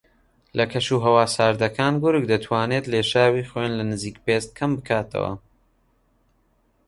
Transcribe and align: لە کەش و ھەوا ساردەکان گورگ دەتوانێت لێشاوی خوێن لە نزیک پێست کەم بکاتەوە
لە 0.57 0.65
کەش 0.71 0.87
و 0.93 0.97
ھەوا 1.05 1.25
ساردەکان 1.35 1.93
گورگ 2.03 2.23
دەتوانێت 2.31 2.85
لێشاوی 2.91 3.47
خوێن 3.49 3.71
لە 3.79 3.83
نزیک 3.91 4.17
پێست 4.25 4.49
کەم 4.57 4.71
بکاتەوە 4.77 5.33